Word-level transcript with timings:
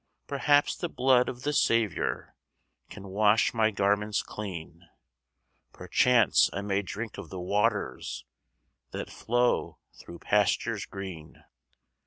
Perhaps 0.25 0.77
the 0.77 0.89
blood 0.89 1.29
of 1.29 1.43
the 1.43 1.53
Saviour 1.53 2.35
Can 2.89 3.09
wash 3.09 3.53
my 3.53 3.69
garments 3.69 4.23
clean; 4.23 4.89
Perchance 5.73 6.49
I 6.51 6.61
may 6.61 6.81
drink 6.81 7.19
of 7.19 7.29
the 7.29 7.39
waters 7.39 8.25
That 8.93 9.11
flow 9.11 9.77
through 9.93 10.17
pastures 10.17 10.87
green. 10.87 11.43